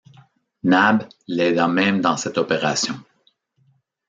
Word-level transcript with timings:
Nab 0.63 1.03
l’aida 1.27 1.67
même 1.67 2.01
dans 2.01 2.17
cette 2.17 2.39
opération 2.39 2.95